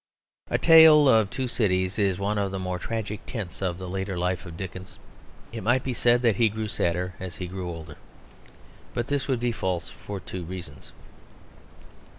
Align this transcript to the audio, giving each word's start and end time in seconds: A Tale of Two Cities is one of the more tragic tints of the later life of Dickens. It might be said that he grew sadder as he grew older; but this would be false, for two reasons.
A 0.49 0.57
Tale 0.57 1.07
of 1.07 1.29
Two 1.29 1.47
Cities 1.47 1.99
is 1.99 2.17
one 2.17 2.39
of 2.39 2.49
the 2.49 2.57
more 2.57 2.79
tragic 2.79 3.23
tints 3.27 3.61
of 3.61 3.77
the 3.77 3.87
later 3.87 4.17
life 4.17 4.47
of 4.47 4.57
Dickens. 4.57 4.97
It 5.51 5.61
might 5.61 5.83
be 5.83 5.93
said 5.93 6.23
that 6.23 6.37
he 6.37 6.49
grew 6.49 6.67
sadder 6.67 7.13
as 7.19 7.35
he 7.35 7.45
grew 7.45 7.69
older; 7.69 7.97
but 8.95 9.05
this 9.09 9.27
would 9.27 9.39
be 9.39 9.51
false, 9.51 9.89
for 9.91 10.19
two 10.19 10.43
reasons. 10.43 10.91